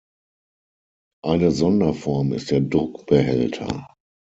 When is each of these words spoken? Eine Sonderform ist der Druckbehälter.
Eine 1.23 1.51
Sonderform 1.51 2.33
ist 2.33 2.49
der 2.49 2.61
Druckbehälter. 2.61 3.87